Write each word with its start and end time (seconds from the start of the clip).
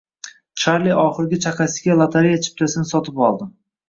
Charli 0.61 0.95
oxirgi 1.01 1.37
chaqasiga 1.45 1.97
lotereya 1.99 2.39
chiptasini 2.47 2.89
sotib 2.93 3.23
oldi. 3.27 3.49